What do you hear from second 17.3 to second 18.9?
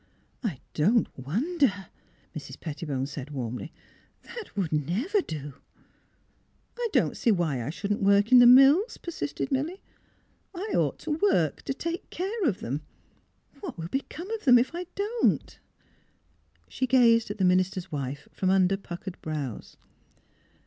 the minister's wife from under